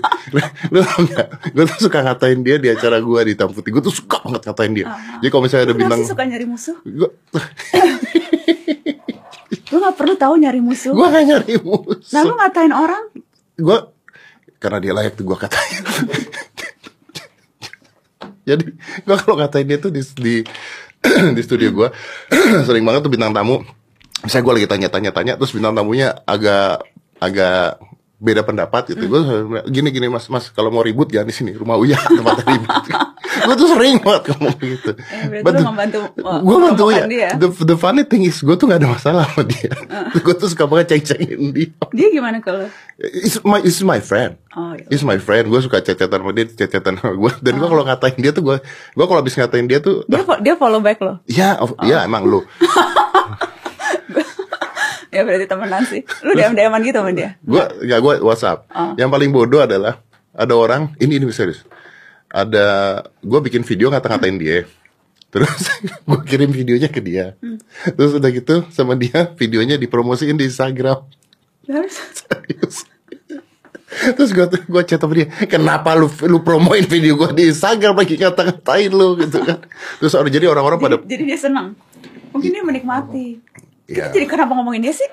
[0.69, 1.27] Lu tau gak?
[1.57, 3.73] Gue tuh suka ngatain dia di acara gue di Hitam Putih.
[3.73, 4.85] Gue tuh suka banget ngatain dia.
[5.17, 6.77] Jadi kalau misalnya ada bintang, sih suka nyari musuh?
[6.85, 7.09] gue
[9.67, 10.93] Lu gak perlu tahu nyari musuh.
[10.93, 12.13] gue gak nyari musuh.
[12.13, 13.03] Nah lu ngatain orang,
[13.57, 13.77] gue
[14.57, 15.81] karena dia layak tuh gue katain.
[18.47, 18.63] Jadi
[19.03, 20.35] gue kalau ngatain dia tuh di di,
[21.35, 21.89] di studio gue
[22.67, 23.59] sering banget tuh bintang tamu.
[24.23, 26.87] Misalnya gue lagi tanya-tanya tanya terus bintang tamunya agak
[27.19, 27.81] agak
[28.17, 29.05] beda pendapat gitu.
[29.05, 29.21] Gue
[29.67, 32.73] gini gini mas mas kalau mau ribut jangan di sini rumah Uya tempat ribut.
[33.37, 34.91] gue tuh sering banget ngomong gitu.
[34.97, 37.05] Eh, But the- membantu uh, gue bantu ya.
[37.05, 37.29] dia.
[37.33, 39.69] The, the funny thing is gue tuh gak ada masalah sama dia.
[40.11, 41.69] gue tuh suka banget ceng-cengin dia.
[41.93, 42.65] Dia gimana kalau?
[42.97, 44.41] It's my it's my friend.
[44.51, 44.89] Oh, iya.
[44.89, 45.47] It's my friend.
[45.47, 47.31] Gue suka cecetan sama dia, cecetan sama gue.
[47.39, 50.41] Dan gue kalau ngatain dia tuh gue, gue kalau habis ngatain dia tuh, Dia fo-
[50.41, 51.21] dia follow back lo.
[51.29, 52.41] ya, of- ya emang lu.
[55.27, 56.01] Berarti temenan sih.
[56.23, 57.35] Lu diam-diaman gitu sama dia.
[57.43, 58.63] Gue, ya gue WhatsApp.
[58.71, 58.95] Oh.
[58.95, 59.99] Yang paling bodoh adalah
[60.31, 61.67] ada orang, ini ini serius.
[62.31, 64.63] Ada, gue bikin video ngata-ngatain dia.
[65.27, 65.59] Terus
[66.07, 67.35] gue kirim videonya ke dia.
[67.43, 67.59] Hmm.
[67.91, 71.03] Terus udah gitu sama dia videonya dipromosiin di Instagram.
[71.67, 72.87] Terus Serius.
[73.87, 78.15] Terus gue gue chat sama dia, kenapa lu lu promoin video gue di Instagram lagi
[78.15, 79.63] ngata-ngatain lu gitu kan?
[79.99, 81.67] Terus jadi orang-orang pada jadi, jadi dia senang.
[82.35, 83.39] Mungkin dia menikmati.
[83.87, 84.11] Iya.
[84.11, 85.07] Jadi kenapa ngomongin dia sih?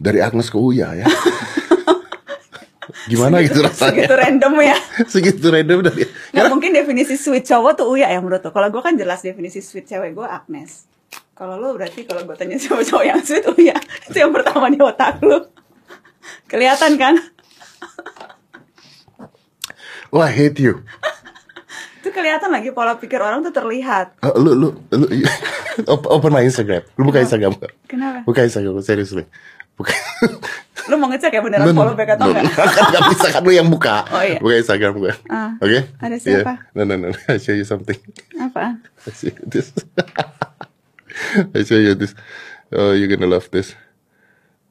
[0.00, 1.06] dari Agnes ke Uya ya.
[3.12, 4.08] Gimana gitu rasanya?
[4.08, 4.76] Segitu random ya.
[5.12, 6.08] Segitu random dari.
[6.32, 8.50] Nggak mungkin definisi sweet cowok tuh Uya ya menurut lo.
[8.50, 10.88] Kalau gue kan jelas definisi sweet cewek gue Agnes.
[11.36, 13.76] Kalau lo berarti kalau gue tanya sama cowok yang sweet Uya.
[14.08, 15.52] Itu yang pertama di otak lo.
[16.48, 17.14] Kelihatan kan?
[20.10, 20.82] Wah, I hate you.
[22.02, 24.18] Itu kelihatan lagi pola pikir orang tuh terlihat.
[24.24, 25.22] Oh, lu lu lu op-
[25.88, 26.82] open my Instagram.
[26.98, 27.72] Lu buka Instagram gak?
[27.86, 28.18] Kenapa?
[28.26, 29.24] Buka Instagram seriously.
[29.78, 29.94] Buka.
[30.90, 32.50] Lo mau ngecek ya beneran follow back atau enggak?
[32.76, 34.02] kan gak bisa kan lu yang buka.
[34.10, 34.38] Oh, iya.
[34.42, 35.12] Buka Instagram gue.
[35.30, 35.54] Ah.
[35.62, 35.80] Oke?
[36.02, 36.52] Ada siapa?
[36.74, 36.74] Yeah.
[36.74, 37.08] No, no, no.
[37.30, 37.96] I show you something.
[38.36, 38.82] Apaan?
[39.06, 39.70] I show you this.
[41.56, 42.12] I show you this.
[42.74, 43.78] Oh, you're gonna love this.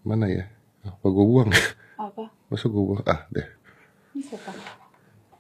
[0.04, 0.44] Mana ya?
[0.84, 1.50] Apa gue buang?
[1.96, 2.28] Apa?
[2.52, 3.04] Masa gue buang?
[3.08, 3.48] Ah, deh.
[4.16, 4.52] Ini siapa?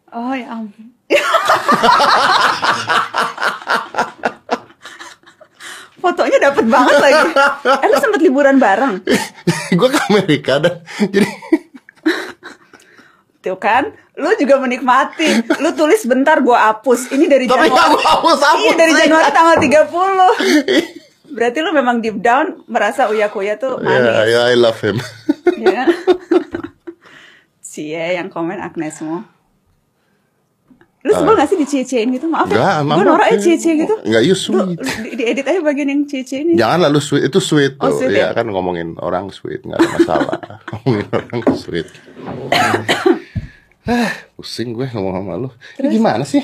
[0.10, 0.90] Oh ya ampun.
[6.00, 7.28] Fotonya dapet banget lagi.
[7.84, 9.04] Eh lu sempet liburan bareng?
[9.78, 11.28] gue ke Amerika dan jadi
[13.40, 15.48] Tuh kan, lu juga menikmati.
[15.58, 17.08] Lu tulis bentar gua hapus.
[17.10, 17.72] Ini dari Tapi Januari.
[17.72, 18.94] nggak gua hapus-hapus, Iya dari.
[18.94, 21.32] Januari tanggal 30.
[21.32, 24.28] Berarti lu memang deep down merasa Uya Kuya tuh manis.
[24.28, 25.00] ya, I love him.
[25.56, 25.88] Ya.
[27.62, 29.24] Cie yang komen Agnesmo.
[31.00, 32.28] Lu sebel gak sih dicie-ciein gitu?
[32.28, 33.96] Maaf Enggak, ya, gue norak ya cie-cie gitu.
[34.04, 34.76] Enggak, you sweet.
[35.00, 36.54] di, diedit aja bagian yang cie-cie ini.
[36.60, 38.04] Jangan lalu sweet itu sweet Oh, tuh.
[38.04, 38.36] sweet ya ya?
[38.36, 40.36] kan ngomongin orang sweet nggak ada masalah.
[40.76, 41.88] ngomongin orang sweet.
[43.88, 45.50] ah, pusing gue ngomong sama lu.
[45.80, 46.44] Ini gimana sih?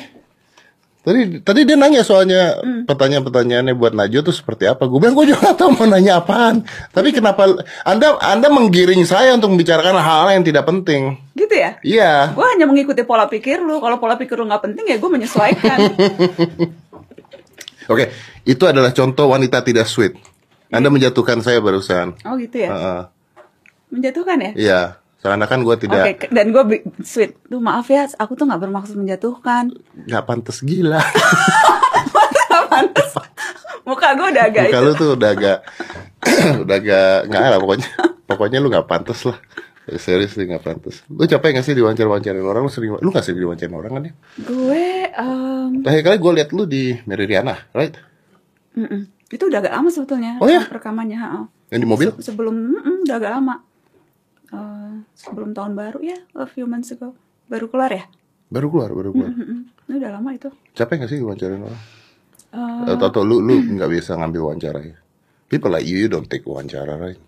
[1.05, 2.89] Tadi tadi dia nanya soalnya Hmm.
[2.89, 4.89] pertanyaan-pertanyaannya buat Najwa tuh seperti apa.
[4.89, 6.65] Gue bilang gue juga gak tahu mau nanya apaan.
[6.89, 7.45] Tapi kenapa
[7.85, 11.21] Anda Anda menggiring saya untuk membicarakan hal-hal yang tidak penting?
[11.37, 11.77] Gitu ya?
[11.85, 12.13] Iya.
[12.33, 13.77] Gue hanya mengikuti pola pikir lu.
[13.77, 15.77] Kalau pola pikir lu nggak penting ya gue menyesuaikan.
[17.93, 18.09] Oke,
[18.41, 20.17] itu adalah contoh wanita tidak sweet.
[20.73, 22.17] Anda menjatuhkan saya barusan.
[22.25, 22.69] oh gitu ya?
[22.73, 23.01] Heeh.
[23.93, 24.51] Menjatuhkan ya?
[24.57, 24.81] Iya,
[25.25, 26.63] seakan-akan gue tidak Oke, ke- dan gue
[27.01, 27.33] sweet.
[27.43, 29.73] Tuh maaf ya, aku tuh nggak bermaksud menjatuhkan.
[29.99, 31.01] nggak pantas gila.
[32.69, 33.11] Pantas.
[33.83, 34.85] Muka gue udah agak Muka itu.
[34.85, 35.57] lu tuh udah agak
[36.63, 37.89] udah agak nggak lah pokoknya.
[38.25, 39.37] Pokoknya lu nggak pantas lah.
[39.95, 41.05] Serius sih nggak pantas.
[41.07, 42.61] Lu capek nggak sih diwawancara-wawancarain orang?
[42.61, 44.13] Lu sering lu nggak sering diwawancarain orang kan ya?
[44.41, 47.93] Gue, em, Terakhir kali gue liat lu di Meridiana, right?
[48.75, 49.07] mm-mm.
[49.25, 50.35] itu udah agak lama sebetulnya.
[50.37, 50.65] Oh ya?
[50.65, 51.15] Rekamannya.
[51.15, 51.41] ha-ha.
[51.69, 52.07] Yang di mobil?
[52.17, 53.55] Se- sebelum, mm-mm, udah agak lama.
[54.45, 57.17] Eh, sebelum tahun baru ya, a few months ago.
[57.45, 58.05] Baru keluar ya?
[58.47, 59.33] Baru keluar, baru keluar.
[59.33, 59.59] Mm-mm.
[59.85, 60.49] Ini udah lama itu.
[60.73, 61.81] Capek gak sih diwawancarain orang?
[62.55, 64.97] Eh, Atau, atau lu lu nggak bisa ngambil wawancara ya?
[65.45, 67.19] People like you, you don't take wawancara, right?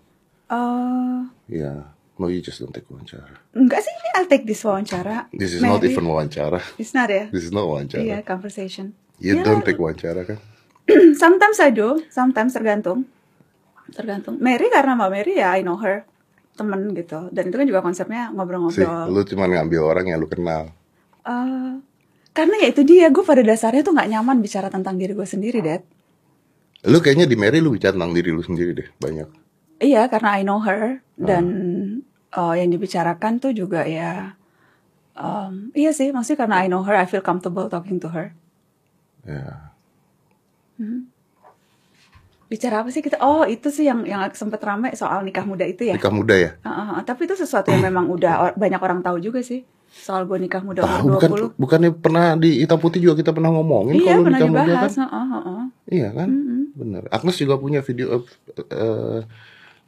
[0.48, 3.28] eh, Yeah, no you just don't take wawancara.
[3.52, 5.26] enggak sih, ini I'll take this wawancara.
[5.30, 5.94] This is not Maybe.
[5.94, 6.58] even wawancara.
[6.78, 7.30] It's not ya?
[7.30, 8.02] This is not wawancara.
[8.02, 8.94] Iya, conversation.
[9.18, 10.38] You Ya, don't take wawancara kan?
[11.22, 13.06] sometimes I do, sometimes tergantung.
[13.90, 14.36] Tergantung.
[14.38, 16.04] Mary karena Mbak Mary ya I know her
[16.58, 17.30] temen gitu.
[17.30, 19.06] Dan itu kan juga konsepnya Sih, ngobrol-ngobrol.
[19.14, 20.74] lu cuma ngambil orang yang lu kenal.
[21.22, 21.72] Eh,
[22.34, 25.62] karena ya itu dia, gue pada dasarnya tuh nggak nyaman bicara tentang diri gue sendiri,
[25.62, 25.82] Dad.
[26.90, 29.28] Lu kayaknya di Mary lu bicara tentang diri lu sendiri deh, banyak.
[29.78, 31.44] Iya, karena I know her dan
[32.34, 34.34] eh, yang dibicarakan tuh juga ya,
[35.18, 38.34] em, iya sih, maksudnya karena I know her, I feel comfortable talking to her.
[39.26, 39.74] Ya.
[42.48, 43.20] Bicara apa sih kita?
[43.20, 45.94] Oh, itu sih yang yang sempet rame soal nikah muda itu ya.
[45.94, 46.50] Nikah muda ya?
[46.60, 47.00] Ah, ah, ah.
[47.02, 50.60] tapi itu sesuatu yang memang udah or- banyak orang tahu juga sih soal gue nikah
[50.60, 51.58] muda Tahu umur bukan 20.
[51.58, 54.68] bukannya pernah di Hitam Putih juga kita pernah ngomongin Iya, kalau pernah nikah muda kan?
[54.70, 54.94] dibahas.
[54.96, 55.64] ah, ah, ah.
[55.86, 56.28] Iya kan?
[56.72, 57.02] Bener.
[57.08, 58.22] Agnes juga punya video eh,
[58.70, 59.20] eh,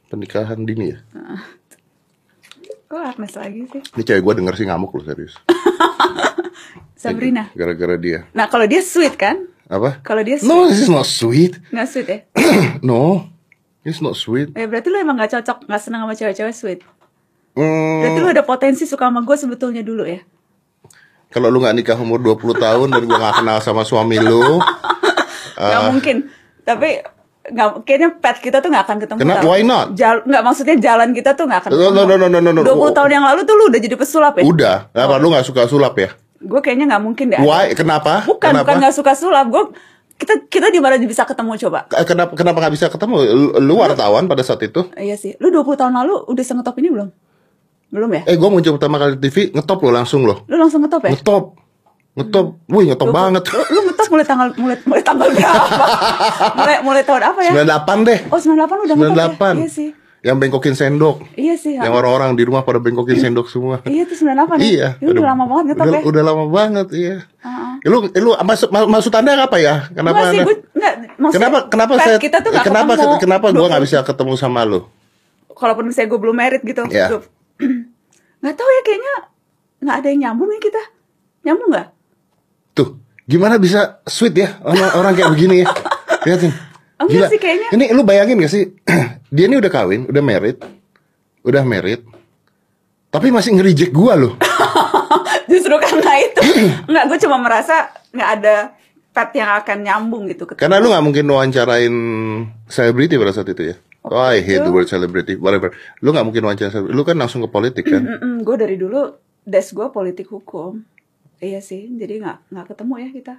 [0.05, 0.97] pernikahan dini ya.
[2.85, 3.81] Kok Agnes lagi sih?
[3.87, 5.33] Ini cewek gue denger sih ngamuk loh serius.
[7.01, 7.49] Sabrina.
[7.53, 8.27] Gara-gara dia.
[8.31, 9.47] Nah, kalau dia sweet kan?
[9.71, 10.03] Apa?
[10.03, 11.55] Kalau dia sweet, No, this is not sweet.
[11.73, 12.19] nggak sweet ya?
[12.83, 13.31] no,
[13.81, 14.51] it's not sweet.
[14.51, 16.79] Eh, berarti lu emang nggak cocok, nggak senang sama cewek-cewek sweet.
[17.51, 20.19] Hmm, Berarti lu ada potensi suka sama gue sebetulnya dulu ya?
[21.27, 24.59] kalau lu nggak nikah umur 20 tahun dan gua nggak kenal sama suami lu,
[25.55, 25.87] Gak Ah.
[25.87, 26.27] mungkin.
[26.61, 26.99] Tapi
[27.41, 29.19] nggak kayaknya pet kita tuh nggak akan ketemu.
[29.23, 29.43] Kenapa?
[29.47, 29.95] Why not?
[29.95, 32.03] Jal, nggak maksudnya jalan kita tuh nggak akan No, ketemu.
[32.03, 32.61] no, no, no, no, no.
[32.67, 34.43] 20 tahun yang lalu tuh lu udah jadi pesulap ya?
[34.43, 34.77] udah.
[34.91, 36.09] Kenapa lu nggak suka sulap ya?
[36.41, 37.39] Gue kayaknya nggak mungkin deh.
[37.41, 37.77] Why?
[37.77, 38.25] Kenapa?
[38.25, 38.65] Bukan, Kenapa?
[38.65, 39.45] bukan nggak suka sulap.
[39.47, 39.69] Gue
[40.17, 41.89] kita kita di mana bisa ketemu coba?
[41.97, 43.15] Eh, Kenapa kenapa nggak bisa ketemu?
[43.25, 44.85] Lu, lu wartawan pada saat itu?
[44.93, 45.37] Iya sih.
[45.41, 47.09] Lu 20 tahun lalu udah sengetop ini belum?
[47.91, 48.21] Belum ya?
[48.29, 50.45] Eh, gua muncul pertama kali di TV, ngetop lo langsung lo.
[50.45, 51.11] Lu langsung ngetop ya?
[51.17, 51.43] Ngetop.
[52.15, 52.47] Ngetop.
[52.69, 53.43] Wih, ngetop banget.
[53.49, 55.85] Lu, lu ngetop mulai tanggal mulai mulai tanggal berapa?
[56.59, 57.51] mulai mulai tahun apa ya?
[57.65, 58.19] 98 deh.
[58.29, 59.27] Oh 98 udah ngetop ya?
[59.57, 59.61] 98.
[59.61, 59.89] Iya sih.
[60.21, 61.25] Yang bengkokin sendok.
[61.33, 61.73] Iya sih.
[61.73, 63.81] Yang orang-orang di rumah pada bengkokin sendok semua.
[63.83, 64.61] Iya tuh 98 ya?
[64.61, 64.87] Iya.
[65.01, 66.01] Ini udah lama banget ngetop udah, ya?
[66.05, 67.15] udah lama banget, iya.
[67.41, 67.73] Heeh.
[67.81, 69.89] Eh, Lu lu maksud maksud Anda apa ya?
[69.89, 70.93] Kenapa Enggak sih, gue enggak
[71.31, 73.15] Kenapa kenapa pet saya kita tuh nggak kenapa ketemu.
[73.17, 74.79] kenapa gua nggak 20 bisa ketemu sama lu?
[75.51, 76.81] Kalaupun misalnya gue belum merit gitu.
[76.85, 77.07] Iya.
[77.11, 77.29] Gua-
[78.41, 79.13] Nggak tahu ya kayaknya
[79.81, 80.81] nggak ada yang nyambung ya kita.
[81.41, 81.87] Nyambung nggak?
[82.71, 82.89] Tuh,
[83.25, 85.67] gimana bisa sweet ya orang orang kayak begini ya?
[86.25, 86.53] Lihatin.
[87.07, 87.69] Enggak sih, kayaknya.
[87.73, 88.63] Ini lu bayangin gak sih?
[89.35, 90.57] Dia ini udah kawin, udah married.
[91.41, 92.03] Udah married.
[93.11, 94.33] Tapi masih nge-reject gua loh.
[95.51, 96.41] Justru karena itu.
[96.89, 98.55] Enggak, gue cuma merasa nggak ada
[99.11, 100.47] pet yang akan nyambung gitu.
[100.47, 100.61] ketemu.
[100.63, 101.95] Karena lu nggak mungkin wawancarain
[102.71, 103.75] selebriti pada saat itu ya.
[104.01, 104.65] Oh, I hate itu.
[104.65, 105.69] the word celebrity, whatever.
[106.01, 106.95] Lu nggak mungkin wawancara selebriti.
[106.97, 108.01] Lu kan langsung ke politik kan?
[108.41, 109.13] gue dari dulu
[109.45, 110.81] des gue politik hukum.
[111.41, 113.35] Iya sih, jadi nggak nggak ketemu ya kita.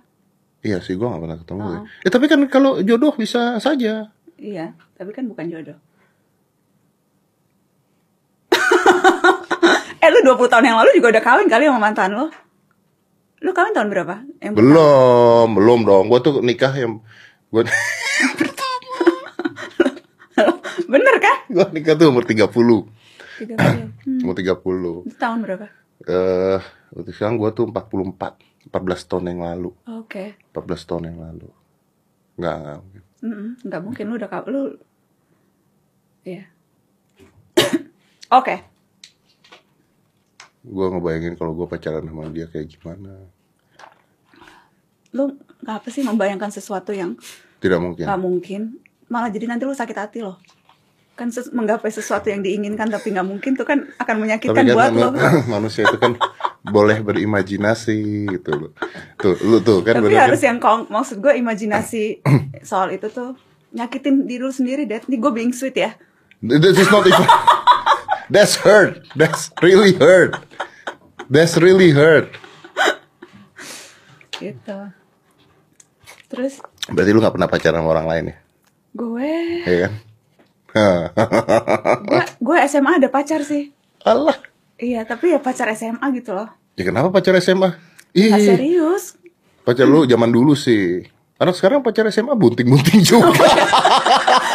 [0.63, 1.61] Iya sih, gua nggak pernah ketemu.
[1.61, 1.83] Oh.
[2.01, 2.09] ya.
[2.09, 4.09] Tapi kan kalau jodoh bisa saja.
[4.37, 5.77] Iya, tapi kan bukan jodoh.
[10.03, 12.27] eh lu 20 tahun yang lalu juga udah kawin kali sama mantan lo?
[13.39, 14.15] Lu kawin tahun berapa?
[14.39, 16.05] Yang Belum, belum dong.
[16.07, 16.99] Gua tuh nikah yang
[17.49, 17.63] gua
[20.93, 21.37] Bener kan?
[21.49, 22.47] gua nikah tuh umur 30.
[22.47, 23.03] 30.
[23.59, 23.91] Hmm,
[24.23, 25.07] Umur 30.
[25.07, 25.67] itu tahun berapa?
[26.03, 26.59] Eh,
[26.93, 28.52] waktu sekarang gua tuh 44.
[28.73, 29.71] 14 tahun yang lalu.
[29.87, 30.41] Oke.
[30.51, 31.49] 14 tahun yang lalu.
[32.35, 32.77] Enggak, enggak.
[32.81, 33.03] mungkin.
[33.23, 34.63] Mm-mm, nggak mungkin lu udah lu.
[36.25, 36.45] Iya.
[38.39, 38.57] Oke.
[40.63, 43.29] Gua ngebayangin kalau gua pacaran sama dia kayak gimana.
[45.13, 47.15] Lu apa sih membayangkan sesuatu yang
[47.61, 48.09] Tidak mungkin.
[48.09, 48.61] nggak mungkin?
[49.07, 50.41] Malah jadi nanti lu sakit hati loh.
[51.13, 54.73] Kan ses- menggapai sesuatu yang diinginkan tapi nggak mungkin tuh kan akan Tapi menyakitkan kan
[54.73, 55.09] buat lo.
[55.55, 56.17] manusia itu kan
[56.63, 57.99] boleh berimajinasi
[58.31, 58.71] gitu loh.
[59.17, 60.49] Tuh, lu tuh kan Tapi bener harus kan?
[60.55, 62.23] yang kong, maksud gue imajinasi
[62.71, 63.35] soal itu tuh
[63.71, 65.03] nyakitin diri lu sendiri, Dad.
[65.07, 65.95] Nih gue being sweet ya.
[66.39, 67.27] This is not even
[68.33, 69.05] That's hurt.
[69.13, 70.39] That's really hurt.
[71.29, 72.33] That's really hurt.
[74.33, 74.79] Gitu.
[76.27, 78.37] Terus Berarti lu gak pernah pacaran sama orang lain ya?
[78.93, 79.33] gue,
[79.65, 79.93] Iya kan?
[82.39, 83.73] gue SMA ada pacar sih.
[84.03, 84.37] Allah.
[84.83, 86.51] Iya, tapi ya pacar SMA gitu loh.
[86.75, 87.71] Ya kenapa pacar SMA?
[87.71, 87.79] Gak
[88.13, 89.15] Ih, serius.
[89.63, 91.07] pacar lu zaman dulu sih.
[91.39, 93.31] Anak sekarang pacar SMA bunting-bunting juga.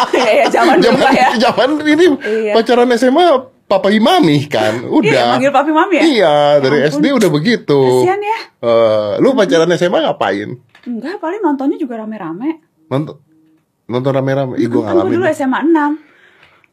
[0.09, 1.29] Iya, ya, zaman dulu zaman ya.
[1.41, 2.53] zaman ini Iya.
[2.53, 3.23] pacaran SMA
[3.65, 4.83] papa imami kan.
[4.83, 5.07] Udah.
[5.07, 6.03] Iya, manggil papi mami ya?
[6.03, 6.99] Iya, dari Ya ampun.
[6.99, 7.79] SD udah begitu.
[7.79, 8.39] Kasian ya.
[8.61, 10.49] Eh, lu pacaran SMA ngapain?
[10.83, 12.63] Enggak, paling nontonnya juga rame-rame.
[12.87, 13.15] Nonton
[13.85, 14.55] nonton rame-rame.
[14.55, 15.13] Ih, gua Kan gue ngalamin.
[15.13, 15.95] dulu SMA 6.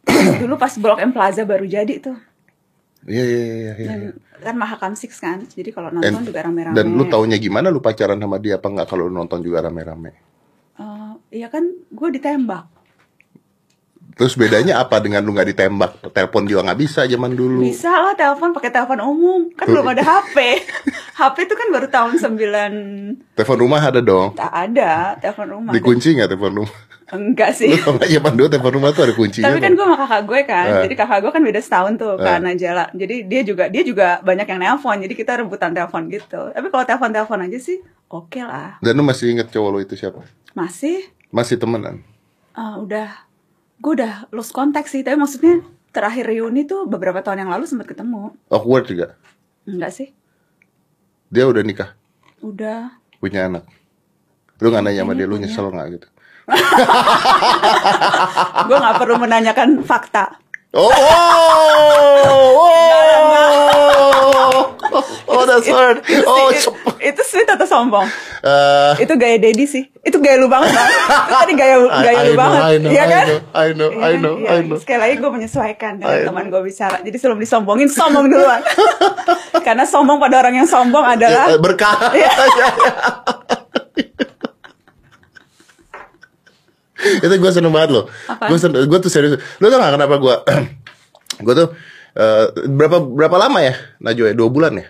[0.43, 2.19] dulu pas Blok M Plaza baru jadi tuh.
[3.05, 3.73] Iya, iya, iya, iya.
[3.77, 4.11] iya.
[4.41, 5.45] Dan kan Mahakam Six kan.
[5.45, 6.77] Jadi kalau nonton And- juga rame-rame.
[6.77, 10.11] Dan lu taunya gimana lu pacaran sama dia apa enggak kalau lu nonton juga rame-rame?
[10.75, 12.75] Eh, iya kan gue ditembak.
[14.15, 15.93] Terus bedanya apa dengan lu nggak ditembak?
[16.15, 17.67] Telepon juga nggak bisa zaman dulu.
[17.67, 19.41] Bisa lah telepon pakai telepon umum.
[19.59, 20.63] Kan belum ada HP.
[21.19, 24.39] HP itu kan baru tahun 9 Telepon rumah ada dong.
[24.39, 25.73] tak ada telepon rumah.
[25.75, 26.79] Dikunci nggak telepon rumah?
[27.15, 27.71] Enggak sih.
[27.71, 29.47] Lu nggak zaman dulu telepon rumah tuh ada kuncinya.
[29.47, 30.83] Tapi kan gue sama kakak gue kan, Eh.
[30.83, 32.21] jadi kakak gue kan beda setahun tuh Eh.
[32.21, 32.85] Kak Najala.
[32.91, 36.51] Jadi dia juga dia juga banyak yang nelpon, jadi kita rebutan telepon gitu.
[36.51, 38.77] Tapi kalau telepon-telepon aja sih oke lah.
[38.79, 40.21] Dan lu masih inget cowok lu itu siapa?
[40.53, 42.03] Masih Masih temenan?
[42.53, 43.11] eh, udah
[43.77, 47.87] gue udah lost contact sih, tapi maksudnya terakhir reuni tuh beberapa tahun yang lalu sempat
[47.87, 48.35] ketemu.
[48.49, 49.19] Awkward juga.
[49.63, 50.09] Enggak sih?
[51.27, 51.99] Dia udah nikah,
[52.39, 52.95] Udah.
[53.19, 53.67] punya anak.
[54.59, 56.07] Lu nggak nanya sama dia, lu nyesel nggak gitu?
[58.69, 60.37] gue nggak perlu menanyakan fakta.
[60.75, 62.67] Oh, oh,
[64.91, 66.03] oh, oh, that's hard.
[66.27, 66.51] Oh,
[66.99, 68.11] itu, sweet atau sombong?
[68.43, 69.87] Eh, Itu gaya Dedi sih.
[70.03, 70.91] Itu gaya lu banget bang.
[70.91, 72.61] Itu tadi gaya gaya I lu know, banget.
[72.91, 73.25] Iya kan?
[73.55, 74.51] I know, Iya I know, Iya.
[74.51, 74.83] I know.
[74.83, 76.99] Sekali lagi gue menyesuaikan dengan teman gue bicara.
[77.07, 78.59] Jadi sebelum disombongin, sombong duluan.
[79.67, 82.11] Karena sombong pada orang yang sombong adalah eh, berkah.
[87.25, 88.05] Itu gue seneng banget loh.
[88.49, 89.37] Gue seneng, gue tuh serius.
[89.61, 90.37] Lo tau gak kenapa gue?
[91.47, 91.69] gue tuh
[92.15, 94.35] Eh, berapa berapa lama ya Najwa ya?
[94.39, 94.87] Dua bulan ya?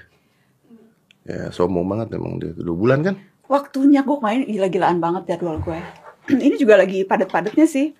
[1.24, 3.16] Ya sombong banget emang dia dua bulan kan?
[3.48, 5.81] Waktunya gue main gila-gilaan banget jadwal gue.
[6.44, 7.96] Ini juga lagi padat-padatnya sih.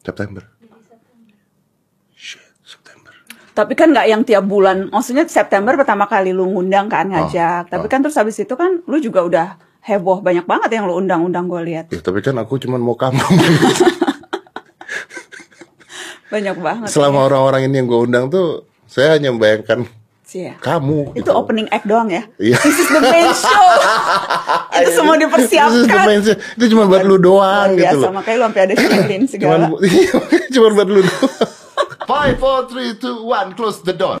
[0.00, 0.56] September.
[3.56, 4.92] Tapi kan nggak yang tiap bulan.
[4.92, 7.72] Maksudnya September pertama kali lu ngundang kan ngajak.
[7.72, 7.90] Tapi oh.
[7.92, 9.46] kan terus habis itu kan lu juga udah
[9.86, 11.86] heboh banyak banget yang lu undang-undang gue lihat.
[11.94, 13.22] Ya, tapi kan aku cuman mau kamu.
[16.26, 16.88] Banyak banget.
[16.90, 19.86] Selama orang-orang ini yang gue undang tuh, saya hanya membayangkan
[20.26, 20.58] sih ya.
[20.58, 21.14] kamu.
[21.14, 21.30] Itu gitu.
[21.30, 22.26] opening act doang ya.
[22.34, 22.58] Iya.
[22.58, 23.64] This is the main show.
[24.82, 26.02] itu semua This is the dipersiapkan.
[26.02, 26.34] main show.
[26.34, 28.10] Itu cuma buat lu doang Luar gitu biasa, loh.
[28.10, 29.66] makanya lu sampai ada champagne Cuman, segala.
[30.58, 31.30] cuman buat lu doang.
[32.10, 34.18] Five, four, three, two, one, close the door.